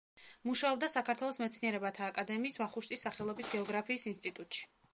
მუშაობდა 0.49 0.87
საქართველოს 0.93 1.37
მეცნიერებათა 1.41 2.07
აკადემიის 2.13 2.57
ვახუშტის 2.63 3.05
სახელობის 3.09 3.53
გეოგრაფიის 3.55 4.09
ინსტიტუტში. 4.15 4.69